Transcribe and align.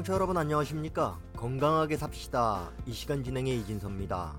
청취자 0.00 0.14
여러분 0.14 0.36
안녕하십니까? 0.38 1.18
건강하게 1.36 1.98
삽시다. 1.98 2.70
이 2.86 2.92
시간 2.92 3.22
진행의 3.22 3.58
이진섭입니다. 3.58 4.34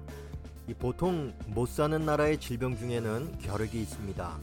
이 0.68 0.74
보통 0.74 1.32
못 1.48 1.68
사는 1.68 2.04
나라의 2.04 2.40
질병 2.40 2.76
중에는 2.76 3.38
결핵이 3.38 3.80
있습니다. 3.82 4.38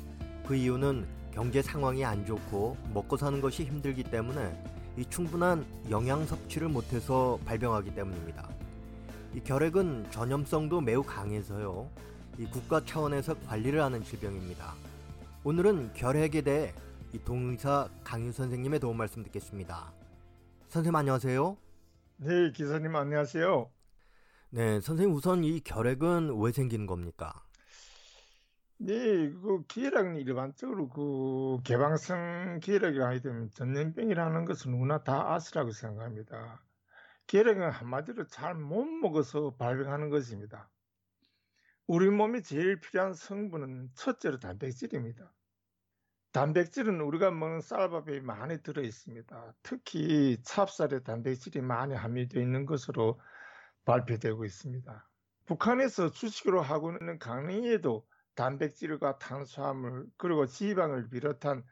그 0.46 0.54
이유는 0.54 1.08
경제 1.32 1.60
상황이 1.60 2.04
안 2.04 2.24
좋고 2.24 2.76
먹고 2.94 3.16
사는 3.16 3.40
것이 3.40 3.64
힘들기 3.64 4.04
때문에 4.04 4.62
이 4.96 5.04
충분한 5.06 5.66
영양 5.90 6.24
섭취를 6.24 6.68
못해서 6.68 7.40
발병하기 7.44 7.96
때문입니다. 7.96 8.48
이 9.34 9.40
결핵은 9.40 10.06
전염성도 10.12 10.80
매우 10.80 11.02
강해서요. 11.02 11.88
이 12.38 12.46
국가 12.46 12.84
차원에서 12.84 13.34
관리를 13.48 13.82
하는 13.82 14.04
질병입니다. 14.04 14.74
오늘은 15.42 15.94
결핵에 15.94 16.42
대해 16.42 16.72
이 17.12 17.18
동의사 17.18 17.88
강유 18.04 18.30
선생님의 18.30 18.78
도움 18.78 18.98
말씀 18.98 19.24
듣겠습니다. 19.24 19.97
선생님 20.68 20.94
안녕하세요. 20.96 21.56
네, 22.18 22.52
기사님 22.52 22.94
안녕하세요. 22.94 23.70
네, 24.50 24.80
선생님 24.80 25.14
우선 25.14 25.44
이 25.44 25.60
결핵은 25.60 26.38
왜 26.40 26.52
생기는 26.52 26.86
겁니까? 26.86 27.32
네, 28.80 29.30
그 29.30 29.64
기혈액은 29.66 30.16
일반적으로 30.16 30.88
그 30.88 31.62
개방성 31.64 32.60
기혈액이 32.62 33.00
아니면 33.02 33.50
전염병이라는 33.50 34.44
것은 34.44 34.70
누구나 34.70 35.02
다 35.02 35.34
아시라고 35.34 35.72
생각합니다. 35.72 36.62
기혈액은 37.26 37.70
한마디로 37.70 38.26
잘 38.28 38.54
못 38.54 38.84
먹어서 38.84 39.56
발병하는 39.58 40.10
것입니다. 40.10 40.70
우리 41.86 42.08
몸에 42.10 42.42
제일 42.42 42.80
필요한 42.80 43.14
성분은 43.14 43.90
첫째로 43.94 44.38
단백질입니다. 44.38 45.32
단백질은 46.32 47.00
우리가 47.00 47.30
먹는 47.30 47.60
쌀밥에 47.60 48.20
많이 48.20 48.62
들어 48.62 48.82
있습니다. 48.82 49.54
특히 49.62 50.38
찹쌀에 50.42 51.00
단백질이 51.02 51.62
많이 51.62 51.94
함유되어 51.94 52.42
있는 52.42 52.66
것으로 52.66 53.18
발표되고 53.84 54.44
있습니다. 54.44 55.08
북한에서 55.46 56.10
주식으로 56.10 56.60
하고 56.60 56.92
있는 56.92 57.18
강냉이에도 57.18 58.06
단백질과 58.34 59.18
탄수화물 59.18 60.06
그리고 60.18 60.46
지방을 60.46 61.08
비롯한 61.08 61.64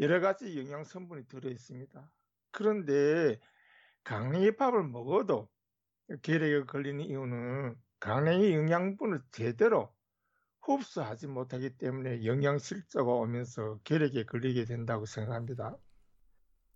여러 0.00 0.20
가지 0.20 0.58
영양 0.58 0.82
성분이 0.82 1.28
들어 1.28 1.48
있습니다. 1.48 2.10
그런데 2.50 3.38
강냉이 4.02 4.56
밥을 4.56 4.82
먹어도 4.82 5.48
결핵에 6.22 6.64
걸리는 6.64 7.04
이유는 7.04 7.76
강냉이 8.00 8.52
영양분을 8.54 9.22
제대로 9.30 9.94
흡수하지 10.62 11.26
못하기 11.28 11.76
때문에 11.78 12.24
영양 12.24 12.58
실조가 12.58 13.12
오면서 13.12 13.80
결핵에 13.84 14.24
걸리게 14.24 14.64
된다고 14.64 15.06
생각합니다. 15.06 15.78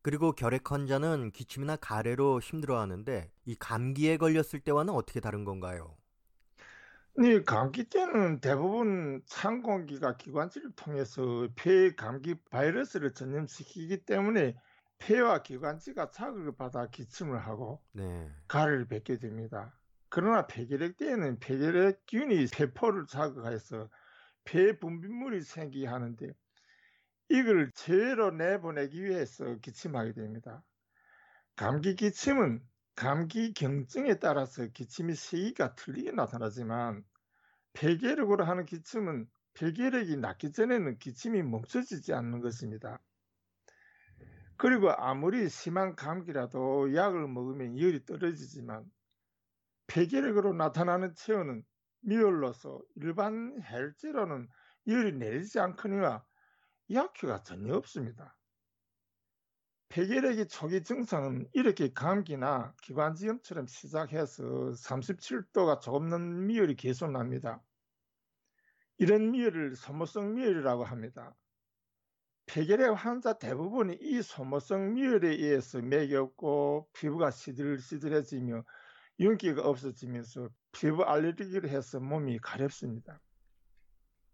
그리고 0.03 0.31
결핵 0.33 0.71
환자는 0.71 1.33
기침이나 1.33 1.75
가래로 1.77 2.39
힘들어하는데 2.41 3.33
이 3.45 3.57
감기에 3.57 4.19
걸렸을 4.19 4.61
때와는 4.61 4.95
어떻게 4.95 5.19
다른 5.19 5.45
건가요? 5.45 5.97
네, 7.17 7.43
감기 7.43 7.85
때는 7.89 8.41
대부분 8.41 9.23
찬 9.27 9.62
공기가 9.62 10.17
기관지를 10.17 10.73
통해서 10.75 11.49
폐 11.55 11.95
감기 11.95 12.35
바이러스를 12.51 13.15
전염시키기 13.15 14.05
때문에 14.05 14.57
폐와 14.99 15.43
기관지가 15.43 16.11
자극을 16.11 16.57
받아 16.57 16.89
기침을 16.91 17.39
하고 17.39 17.83
네. 17.93 18.35
가래를 18.49 18.89
뱉게 18.89 19.19
됩니다. 19.19 19.79
그러나 20.15 20.47
폐결핵 20.47 20.97
때에는 20.97 21.41
폐결핵균이 21.41 22.47
폐포를 22.55 23.09
자극해서 23.09 23.91
폐 24.45 24.79
분비물이 24.79 25.43
생기게 25.43 25.89
하는데 25.89 26.33
이걸 27.31 27.73
제로 27.73 28.31
내보내기 28.31 29.03
위해서 29.03 29.56
기침하게 29.56 30.12
됩니다. 30.12 30.62
감기 31.56 31.97
기침은 31.97 32.62
감기 32.94 33.55
경증에 33.55 34.21
따라서 34.21 34.69
기침의 34.69 35.16
시기가 35.16 35.75
틀리게 35.75 36.12
나타나지만 36.12 37.03
폐결핵으로 37.72 38.44
하는 38.44 38.67
기침은 38.67 39.28
폐결핵이 39.55 40.19
낫기 40.19 40.53
전에는 40.53 41.00
기침이 41.00 41.43
멈춰지지 41.43 42.15
않는 42.15 42.41
것입니다. 42.41 43.00
그리고 44.59 44.93
아무리 44.93 45.49
심한 45.49 45.97
감기라도 45.97 46.94
약을 46.94 47.27
먹으면 47.27 47.81
열이 47.81 48.05
떨어지지만 48.05 48.88
폐결핵으로 49.87 50.53
나타나는 50.55 51.15
체온은 51.15 51.65
미열로서 52.00 52.81
일반 52.97 53.61
헬제로는 53.62 54.49
열이 54.87 55.12
내리지 55.12 55.59
않거니와 55.61 56.25
약효가 56.93 57.43
전혀 57.43 57.75
없습니다. 57.77 58.37
폐결핵의 59.89 60.49
초기 60.49 60.83
증상은 60.83 61.49
이렇게 61.53 61.93
감기나 61.93 62.75
기관지염처럼 62.83 63.67
시작해서 63.67 64.43
37도가 64.43 65.81
조금 65.81 66.09
넘는 66.09 66.47
미열이 66.47 66.75
계속 66.75 67.11
납니다. 67.11 67.62
이런 68.99 69.31
미열을 69.31 69.77
소모성 69.77 70.34
미열이라고 70.34 70.84
합니다. 70.84 71.34
폐결핵 72.47 72.93
환자 72.93 73.34
대부분이 73.34 73.99
이 74.00 74.21
소모성 74.21 74.94
미열에 74.94 75.28
의해서 75.28 75.81
맥이 75.81 76.15
없고 76.17 76.89
피부가 76.93 77.31
시들시들해지며 77.31 78.65
윤기가 79.19 79.62
없어지면서 79.69 80.50
피부 80.72 81.02
알레르기를 81.04 81.69
해서 81.70 81.98
몸이 82.00 82.38
가렵습니다. 82.38 83.20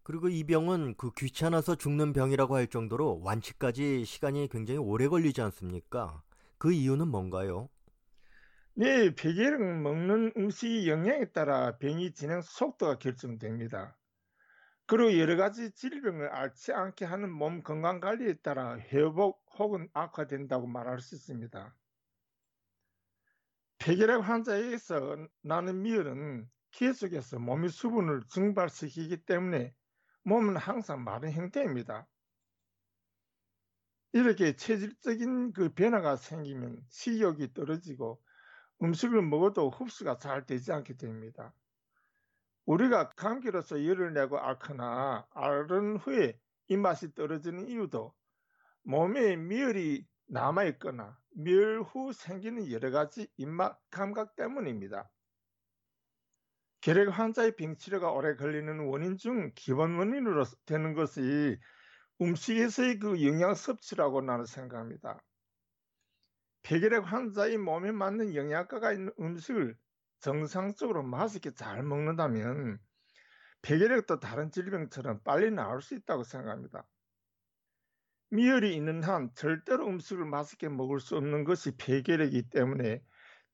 그리고 0.03 0.29
이 0.29 0.45
병은 0.45 0.97
그 0.99 1.11
귀찮아서 1.17 1.75
죽는 1.75 2.13
병이라고 2.13 2.55
할 2.55 2.67
정도로 2.67 3.21
완치까지 3.23 4.05
시간이 4.05 4.49
굉장히 4.49 4.77
오래 4.79 5.09
걸리지 5.09 5.41
않습니까? 5.41 6.23
그 6.59 6.73
이유는 6.73 7.09
뭔가요? 7.09 7.71
네, 8.75 9.15
폐결핵 9.15 9.61
먹는 9.61 10.33
음식 10.37 10.87
영양에 10.89 11.27
따라 11.33 11.77
병이 11.79 12.13
진행 12.15 12.41
속도가 12.43 12.99
결정됩니다. 12.99 13.97
그리고 14.87 15.19
여러 15.19 15.37
가지 15.37 15.73
질병을 15.73 16.29
앓지 16.31 16.73
않게 16.73 17.05
하는 17.07 17.31
몸 17.33 17.63
건강 17.63 18.01
관리에 18.01 18.35
따라 18.43 18.79
회복 18.79 19.43
혹은 19.59 19.89
악화된다고 19.95 20.67
말할 20.69 21.01
수 21.01 21.15
있습니다. 21.17 21.75
폐결핵 23.81 24.21
환자에게서 24.21 25.27
나는 25.41 25.81
미열은 25.81 26.47
계속해서 26.73 27.39
몸의 27.39 27.71
수분을 27.71 28.23
증발시키기 28.29 29.25
때문에 29.25 29.75
몸은 30.23 30.57
항상 30.57 31.03
마른 31.03 31.33
형태입니다. 31.33 32.07
이렇게 34.13 34.55
체질적인 34.55 35.55
그 35.55 35.73
변화가 35.73 36.17
생기면 36.17 36.85
식욕이 36.91 37.55
떨어지고 37.55 38.23
음식을 38.83 39.23
먹어도 39.23 39.71
흡수가 39.71 40.19
잘 40.19 40.45
되지 40.45 40.73
않게 40.73 40.99
됩니다. 40.99 41.55
우리가 42.67 43.09
감기로서 43.11 43.85
열을 43.87 44.13
내고 44.13 44.39
앓거나 44.39 45.27
앓은 45.31 45.97
후에 45.97 46.39
입맛이 46.69 47.15
떨어지는 47.15 47.67
이유도 47.69 48.15
몸에 48.83 49.37
미열이 49.37 50.07
남아있거나 50.31 51.19
멸후 51.35 52.13
생기는 52.13 52.71
여러 52.71 52.91
가지 52.93 53.29
입맛 53.37 53.79
감각 53.91 54.37
때문입니다. 54.37 55.11
결핵 56.81 57.09
환자의 57.09 57.57
병치료가 57.57 58.13
오래 58.13 58.37
걸리는 58.37 58.87
원인 58.87 59.17
중 59.17 59.51
기본 59.55 59.99
원인으로 59.99 60.45
되는 60.67 60.95
것이 60.95 61.59
음식에서의 62.21 63.01
그 63.01 63.27
영양 63.27 63.55
섭취라고 63.55 64.23
나는 64.23 64.45
생각합니다. 64.47 65.21
폐결핵 66.63 67.05
환자의 67.05 67.59
몸에 67.59 67.91
맞는 67.91 68.35
영양가가 68.35 68.93
있는 68.93 69.13
음식을 69.19 69.77
정상적으로 70.21 71.03
맛있게 71.03 71.55
잘 71.55 71.83
먹는다면 71.83 72.79
폐결핵도 73.63 74.21
다른 74.21 74.51
질병처럼 74.51 75.23
빨리 75.25 75.51
나을 75.51 75.83
수 75.83 75.95
있다고 75.95 76.23
생각합니다. 76.25 76.87
미열이 78.31 78.77
있는 78.77 79.03
한 79.03 79.31
절대로 79.35 79.87
음식을 79.89 80.25
맛있게 80.25 80.69
먹을 80.69 81.01
수 81.01 81.17
없는 81.17 81.45
것이 81.45 81.77
폐결핵이기 81.77 82.51
때문에 82.51 83.03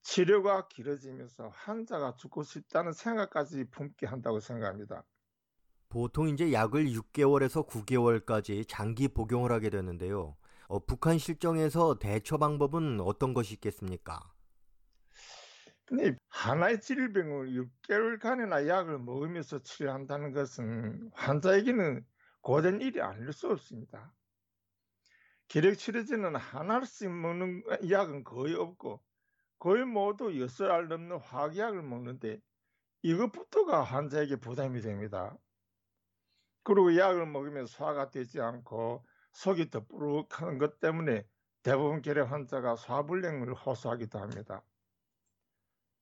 치료가 0.02 0.68
길어지면서 0.68 1.48
환자가 1.48 2.16
죽고 2.16 2.42
싶다는 2.42 2.92
생각까지 2.92 3.64
품게 3.70 4.06
한다고 4.06 4.38
생각합니다. 4.38 5.04
보통 5.88 6.28
이제 6.28 6.52
약을 6.52 6.86
6개월에서 6.86 7.66
9개월까지 7.66 8.68
장기 8.68 9.08
복용을 9.08 9.50
하게 9.50 9.70
되는데요. 9.70 10.36
어, 10.68 10.84
북한 10.84 11.16
실정에서 11.16 11.98
대처 11.98 12.36
방법은 12.36 13.00
어떤 13.00 13.32
것이 13.32 13.54
있겠습니까? 13.54 14.20
근데 15.86 16.16
하나의 16.28 16.80
질병을 16.80 17.52
6개월간이나 17.88 18.66
약을 18.66 18.98
먹으면서 18.98 19.62
치료한다는 19.62 20.32
것은 20.32 21.10
환자에게는 21.14 22.04
고된 22.42 22.80
일이 22.80 23.00
아닐 23.00 23.32
수 23.32 23.48
없습니다. 23.48 24.12
기력 25.56 25.78
치료제는 25.78 26.36
하나씩 26.36 27.10
먹는 27.10 27.62
약은 27.88 28.24
거의 28.24 28.54
없고 28.54 29.02
거의 29.58 29.86
모두 29.86 30.38
여섯 30.38 30.70
알 30.70 30.86
넘는 30.88 31.16
화학약을 31.16 31.80
먹는데 31.80 32.42
이것부터가 33.00 33.82
환자에게 33.82 34.36
부담이 34.36 34.82
됩니다. 34.82 35.34
그리고 36.62 36.94
약을 36.94 37.24
먹으면 37.24 37.64
소화가 37.64 38.10
되지 38.10 38.38
않고 38.42 39.02
속이 39.32 39.70
더 39.70 39.82
뿌룩한 39.86 40.58
것 40.58 40.78
때문에 40.78 41.26
대부분 41.62 42.02
결핵 42.02 42.30
환자가 42.30 42.76
소화불량을 42.76 43.54
호소하기도 43.54 44.18
합니다. 44.18 44.62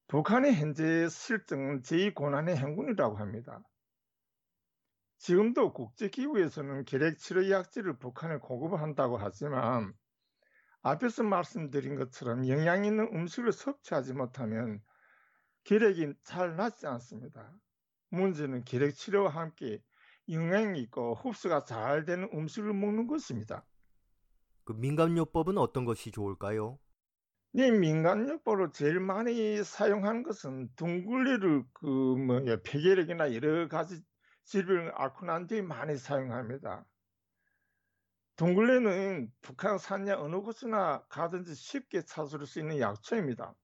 북한의 0.08 0.56
현재 0.56 1.08
실정은 1.08 1.82
제2고난의 1.82 2.56
행군이라고 2.56 3.18
합니다. 3.18 3.62
지금도 5.24 5.72
국제기구에서는 5.72 6.84
결핵치료 6.84 7.48
약제를 7.48 7.98
북한에 7.98 8.36
공급한다고 8.36 9.16
하지만 9.16 9.94
앞에서 10.82 11.22
말씀드린 11.22 11.96
것처럼 11.96 12.46
영양 12.46 12.84
있는 12.84 13.08
음식을 13.10 13.52
섭취하지 13.52 14.12
못하면 14.12 14.82
결핵이 15.64 16.12
잘 16.24 16.56
낫지 16.56 16.86
않습니다. 16.86 17.50
문제는 18.10 18.66
결핵 18.66 18.94
치료와 18.96 19.30
함께 19.30 19.82
영양이 20.28 20.78
있고 20.82 21.14
흡수가 21.14 21.64
잘 21.64 22.04
되는 22.04 22.28
음식을 22.30 22.74
먹는 22.74 23.06
것입니다. 23.06 23.64
그 24.64 24.74
민간요법은 24.74 25.56
어떤 25.56 25.86
것이 25.86 26.10
좋을까요? 26.10 26.78
이 27.54 27.70
민간요법으로 27.70 28.72
제일 28.72 29.00
많이 29.00 29.64
사용하는 29.64 30.22
것은 30.22 30.68
둥글레를 30.76 31.64
그 31.72 31.86
뭐야 31.86 32.58
폐결핵이나 32.62 33.32
여러 33.32 33.68
가지 33.68 34.02
난 35.24 35.46
뒤에 35.46 35.62
많이 35.62 35.96
사용합니다. 35.96 36.86
둥글레는 38.36 39.32
북한 39.42 39.78
산야 39.78 40.16
어느 40.18 40.36
곳이나 40.40 41.04
가든지 41.08 41.54
쉽게 41.54 42.02
찾을 42.02 42.46
수 42.46 42.60
있는 42.60 42.80
약초입니다. 42.80 43.54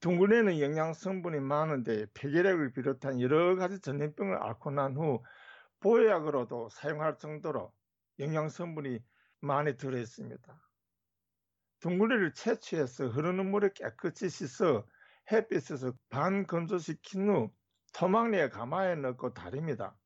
둥글레는 0.00 0.60
영양 0.60 0.92
성분이 0.92 1.40
많은데 1.40 2.06
폐결핵을 2.14 2.72
비롯한 2.72 3.20
여러 3.20 3.56
가지 3.56 3.80
전염병을 3.80 4.36
앓고 4.42 4.70
난 4.72 4.96
후 4.96 5.22
보약으로도 5.80 6.68
사용할 6.70 7.18
정도로 7.18 7.72
영양 8.20 8.48
성분이 8.48 9.00
많이 9.40 9.76
들어 9.76 9.98
있습니다. 9.98 10.70
둥글레를 11.80 12.34
채취해서 12.34 13.08
흐르는 13.08 13.50
물에 13.50 13.70
깨끗이 13.74 14.30
씻어 14.30 14.86
햇빛에서 15.30 15.92
반건조시킨 16.10 17.28
후 17.28 17.52
토막내에 17.92 18.48
가마에 18.48 18.94
넣고 18.96 19.34
다립니다. 19.34 19.96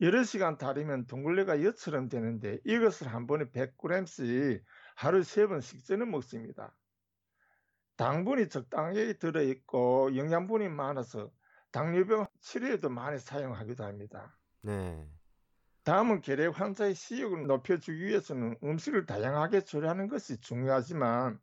여러 0.00 0.24
시간 0.24 0.56
다리면 0.56 1.06
둥글레가 1.06 1.62
엿처럼 1.62 2.08
되는데 2.08 2.58
이것을 2.64 3.08
한 3.08 3.26
번에 3.26 3.44
100g씩 3.44 4.62
하루 4.96 5.22
세번 5.22 5.60
식전에 5.60 6.06
먹습니다. 6.06 6.74
당분이 7.96 8.48
적당하게 8.48 9.18
들어있고 9.18 10.16
영양분이 10.16 10.70
많아서 10.70 11.30
당뇨병 11.70 12.26
치료에도 12.40 12.88
많이 12.88 13.18
사용하기도 13.18 13.84
합니다. 13.84 14.38
네. 14.62 15.06
다음은 15.84 16.22
결핵 16.22 16.58
환자의 16.58 16.94
식욕을 16.94 17.46
높여주기 17.46 18.02
위해서는 18.02 18.56
음식을 18.62 19.04
다양하게 19.04 19.64
조리하는 19.64 20.08
것이 20.08 20.40
중요하지만 20.40 21.38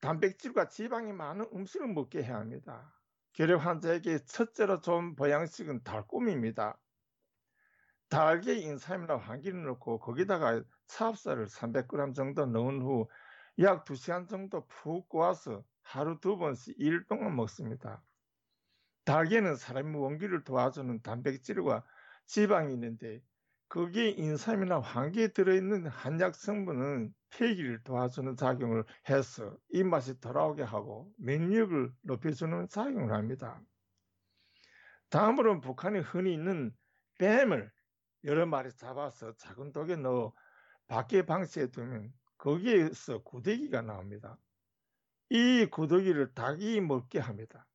단백질과 0.00 0.68
지방이 0.68 1.12
많은 1.12 1.46
음식을 1.52 1.86
먹게 1.88 2.24
해야 2.24 2.36
합니다. 2.36 2.92
결핵 3.32 3.64
환자에게 3.64 4.24
첫째로 4.24 4.80
좋은 4.80 5.14
보양식은 5.16 5.82
달콤입니다. 5.82 6.78
달게 8.08 8.54
인삼이나 8.56 9.16
황기를 9.16 9.64
넣고 9.64 10.00
거기다가 10.00 10.62
차합살을 10.88 11.46
300g 11.46 12.14
정도 12.14 12.46
넣은 12.46 12.82
후 12.82 13.08
약 13.60 13.84
2시간 13.84 14.26
정도 14.26 14.66
푹 14.66 15.08
구워서 15.08 15.62
하루 15.82 16.18
두 16.18 16.38
번씩 16.38 16.76
일 16.78 17.06
동안 17.08 17.36
먹습니다. 17.36 18.02
달게는 19.04 19.56
사람의 19.56 20.00
원기를 20.00 20.44
도와주는 20.44 21.02
단백질과 21.02 21.84
지방이 22.24 22.72
있는데 22.72 23.20
거기에 23.70 24.10
인삼이나 24.10 24.80
황기에 24.80 25.28
들어있는 25.28 25.86
한약 25.86 26.34
성분은 26.34 27.14
폐기를 27.30 27.80
도와주는 27.84 28.36
작용을 28.36 28.84
해서 29.08 29.56
입맛이 29.68 30.20
돌아오게 30.20 30.64
하고免疫을 30.64 31.92
높여주는 32.02 32.66
작용을 32.68 33.12
합니다. 33.12 33.62
다음으로는 35.08 35.60
북한에 35.60 36.00
흔히 36.00 36.32
있는 36.34 36.74
뱀을 37.18 37.70
여러 38.24 38.44
마리 38.44 38.72
잡아서 38.72 39.36
작은 39.36 39.70
독에 39.70 39.94
넣어 39.94 40.32
밖에 40.88 41.24
방치해 41.24 41.68
두면 41.68 42.12
거기에서 42.38 43.22
구데기가 43.22 43.82
나옵니다. 43.82 44.36
이 45.28 45.66
구더기를 45.70 46.34
닭이 46.34 46.80
먹게 46.80 47.20
합니다. 47.20 47.68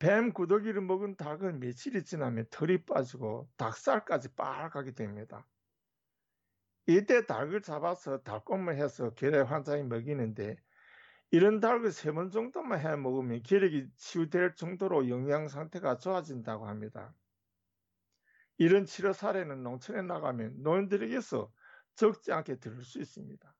뱀 0.00 0.32
구더기를 0.32 0.80
먹은 0.82 1.16
닭은 1.16 1.60
며칠이 1.60 2.02
지나면 2.04 2.46
털이 2.50 2.84
빠지고 2.84 3.48
닭살까지 3.56 4.34
빨갛게 4.34 4.92
됩니다. 4.94 5.48
이때 6.88 7.24
닭을 7.26 7.62
잡아서 7.62 8.22
닭곰을 8.24 8.74
해서 8.76 9.10
결핵 9.14 9.42
환자에 9.48 9.84
먹이는데 9.84 10.56
이런 11.30 11.60
닭을 11.60 11.92
세 11.92 12.12
번 12.12 12.30
정도만 12.30 12.80
해 12.80 12.96
먹으면 12.96 13.42
결핵이 13.42 13.88
치유될 13.96 14.54
정도로 14.56 15.08
영양 15.10 15.48
상태가 15.48 15.98
좋아진다고 15.98 16.66
합니다. 16.68 17.16
이런 18.58 18.84
치료 18.84 19.12
사례는 19.12 19.62
농촌에 19.62 20.02
나가면 20.02 20.62
노인들에게서 20.62 21.52
적지 21.94 22.32
않게 22.32 22.56
들을 22.60 22.82
수 22.82 23.00
있습니다. 23.00 23.56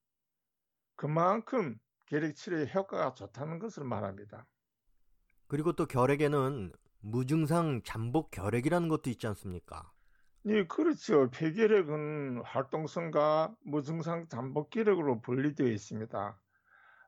그만큼 0.97 1.79
결핵 2.07 2.35
치료의 2.37 2.73
효과가 2.75 3.15
좋다는 3.15 3.59
것을 3.59 3.85
말합니다. 3.85 4.47
그리고 5.49 5.73
또 5.73 5.87
결핵에는 5.87 6.73
무증상 7.01 7.83
잠복 7.83 8.31
결핵이라는 8.31 8.89
것도 8.89 9.11
있지 9.11 9.27
않습니까? 9.29 9.91
네, 10.43 10.67
그렇죠. 10.67 11.31
폐결핵은 11.31 12.43
활동성과 12.45 13.55
무증상 13.65 14.29
잠복 14.29 14.71
결핵으로 14.71 15.21
분리되어 15.21 15.67
있습니다. 15.67 16.41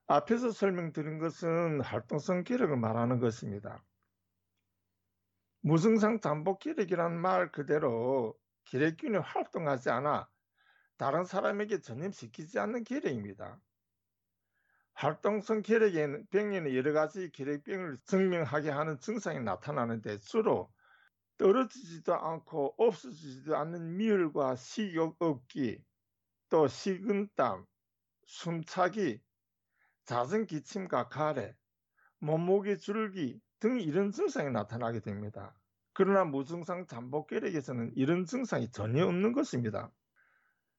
앞에서 0.06 0.50
설명드린 0.50 1.18
것은 1.18 1.82
활동성 1.82 2.44
결핵을 2.44 2.76
말하는 2.76 3.20
것입니다. 3.20 3.84
무증상 5.62 6.20
잠복 6.20 6.60
기력이란 6.60 7.20
말 7.20 7.52
그대로 7.52 8.34
기력균이 8.64 9.18
활동하지 9.18 9.90
않아 9.90 10.28
다른 10.96 11.24
사람에게 11.24 11.80
전염시키지 11.80 12.58
않는 12.58 12.84
기력입니다. 12.84 13.60
활동성 15.00 15.62
기력에는 15.62 16.26
병에는 16.26 16.74
여러 16.74 16.92
가지 16.92 17.30
기력병을 17.30 17.96
증명하게 18.04 18.68
하는 18.68 18.98
증상이 18.98 19.40
나타나는데 19.40 20.18
주로 20.18 20.70
떨어지지도 21.38 22.14
않고 22.14 22.74
없어지지도 22.76 23.56
않는 23.56 23.96
미열과 23.96 24.56
식욕 24.56 25.16
없기, 25.18 25.82
또 26.50 26.68
식은땀, 26.68 27.64
숨차기, 28.26 29.22
잦은 30.04 30.44
기침과 30.44 31.08
가래, 31.08 31.56
몸무게 32.18 32.76
줄기, 32.76 33.40
등 33.58 33.80
이런 33.80 34.12
증상이 34.12 34.50
나타나게 34.50 35.00
됩니다. 35.00 35.54
그러나 35.94 36.24
무증상 36.24 36.86
잠복결핵에서는 36.86 37.92
이런 37.96 38.26
증상이 38.26 38.70
전혀 38.70 39.06
없는 39.06 39.32
것입니다. 39.32 39.90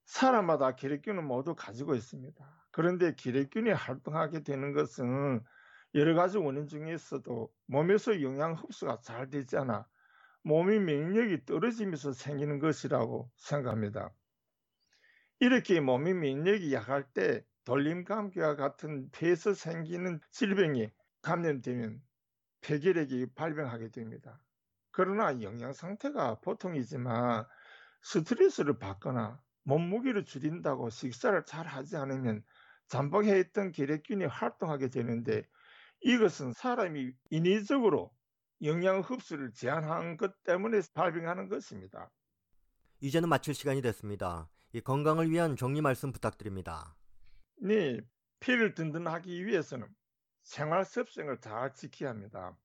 사람마다 0.05 0.75
기력균은 0.75 1.25
모두 1.25 1.55
가지고 1.55 1.95
있습니다. 1.95 2.60
그런데 2.71 3.13
기레균이 3.13 3.71
활동하게 3.71 4.43
되는 4.43 4.73
것은 4.73 5.41
여러 5.93 6.15
가지 6.15 6.37
원인 6.37 6.67
중에서도 6.67 7.53
몸에서 7.67 8.21
영양 8.21 8.53
흡수가 8.53 9.01
잘 9.01 9.29
되지 9.29 9.57
않아 9.57 9.85
몸의 10.43 10.79
면역력이 10.79 11.45
떨어지면서 11.45 12.13
생기는 12.13 12.59
것이라고 12.59 13.29
생각합니다. 13.35 14.11
이렇게 15.39 15.79
몸의 15.79 16.13
면역력이 16.13 16.73
약할 16.73 17.03
때 17.13 17.45
돌림 17.63 18.05
감기와 18.05 18.55
같은 18.55 19.09
폐에서 19.11 19.53
생기는 19.53 20.19
질병이 20.31 20.89
감염되면 21.21 22.01
폐결핵이 22.61 23.33
발병하게 23.35 23.89
됩니다. 23.89 24.41
그러나 24.91 25.41
영양 25.41 25.73
상태가 25.73 26.39
보통이지만 26.41 27.45
스트레스를 28.01 28.79
받거나 28.79 29.41
몸무게를 29.63 30.25
줄인다고 30.25 30.89
식사를 30.89 31.43
잘 31.45 31.67
하지 31.67 31.97
않으면 31.97 32.43
잠복해 32.91 33.39
있던 33.39 33.71
결핵균이 33.71 34.25
활동하게 34.25 34.89
되는데 34.89 35.47
이것은 36.01 36.51
사람이 36.51 37.13
인위적으로 37.29 38.13
영양 38.63 38.99
흡수를 38.99 39.53
제한한 39.53 40.17
것 40.17 40.43
때문에 40.43 40.81
발병하는 40.93 41.47
것입니다. 41.47 42.11
이제는 42.99 43.29
마칠 43.29 43.53
시간이 43.53 43.81
됐습니다. 43.81 44.49
이 44.73 44.81
건강을 44.81 45.31
위한 45.31 45.55
정리 45.55 45.79
말씀 45.79 46.11
부탁드립니다. 46.11 46.97
네, 47.61 48.01
피를 48.41 48.75
든든하기 48.75 49.45
위해서는 49.45 49.87
생활 50.43 50.83
습성을 50.83 51.39
잘 51.39 51.73
지켜야 51.73 52.09
합니다. 52.09 52.57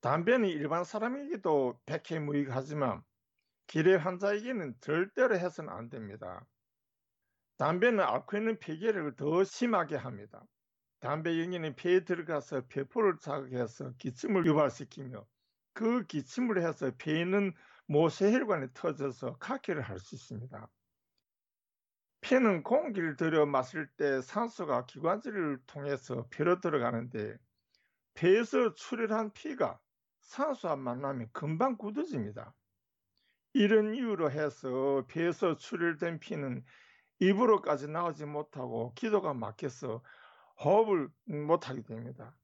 담배는 0.00 0.48
일반 0.48 0.82
사람에게도 0.82 1.80
백해무익하지만 1.86 3.04
기뢰 3.68 3.94
환자에게는 3.94 4.74
절대로 4.80 5.38
해서는 5.38 5.72
안 5.72 5.88
됩니다. 5.88 6.44
담배는 7.56 8.04
있는 8.36 8.58
폐결핵을 8.58 9.16
더 9.16 9.44
심하게 9.44 9.96
합니다. 9.96 10.44
담배 11.00 11.38
연기는 11.40 11.74
폐에 11.76 12.04
들어가서 12.04 12.62
폐포를 12.68 13.18
자극해서 13.18 13.92
기침을 13.98 14.46
유발시키며 14.46 15.24
그 15.74 16.06
기침을 16.06 16.66
해서 16.66 16.90
폐에 16.98 17.20
있는 17.20 17.52
모세혈관이 17.86 18.68
터져서 18.74 19.36
각혈을 19.38 19.82
할수 19.82 20.14
있습니다. 20.14 20.68
피는 22.22 22.62
공기를 22.62 23.16
들여 23.16 23.44
마실 23.44 23.86
때 23.98 24.22
산소가 24.22 24.86
기관지를 24.86 25.60
통해서 25.66 26.26
폐로 26.30 26.58
들어가는데 26.58 27.36
폐에서 28.14 28.72
출혈한 28.72 29.32
피가 29.34 29.78
산소와 30.20 30.76
만나면 30.76 31.28
금방 31.32 31.76
굳어집니다. 31.76 32.54
이런 33.52 33.94
이유로 33.94 34.30
해서 34.30 35.04
폐에서 35.06 35.56
출혈된 35.56 36.20
피는 36.20 36.64
입으로까지 37.20 37.88
나오지 37.88 38.26
못하고 38.26 38.92
기도가 38.94 39.34
막혀서 39.34 40.02
호흡을 40.62 41.08
못하게 41.26 41.82
됩니다. 41.82 42.36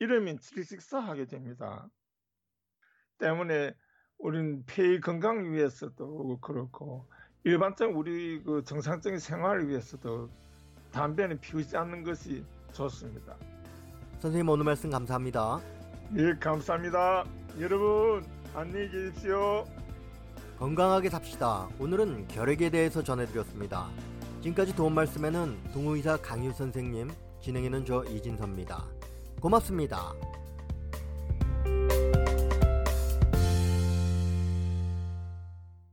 이러면 0.00 0.38
질식사하게 0.38 1.26
됩니다. 1.26 1.88
때문에 3.18 3.74
우리는 4.18 4.64
폐의 4.66 5.00
건강을 5.00 5.52
위해서도 5.52 6.38
그렇고 6.40 7.08
일반적 7.44 7.96
우리 7.96 8.42
그 8.42 8.62
정상적인 8.64 9.18
생활을 9.18 9.68
위해서도 9.68 10.28
담배는 10.92 11.40
피우지 11.40 11.76
않는 11.76 12.02
것이 12.02 12.44
좋습니다. 12.72 13.36
선생님 14.20 14.48
오늘 14.48 14.64
말씀 14.64 14.90
감사합니다. 14.90 15.60
예, 16.16 16.34
감사합니다. 16.40 17.24
여러분 17.60 18.24
안녕히 18.54 18.90
계십시오. 18.90 19.64
건강하게 20.58 21.08
삽시다. 21.08 21.68
오늘은 21.78 22.26
결핵에 22.26 22.68
대해서 22.68 23.00
전해드렸습니다. 23.00 23.86
지금까지 24.42 24.74
도움 24.74 24.94
말씀에는 24.94 25.56
동의사 25.72 26.16
강유 26.16 26.52
선생님, 26.52 27.12
진행에는 27.40 27.84
저 27.84 28.02
이진섭입니다. 28.04 28.84
고맙습니다. 29.40 30.12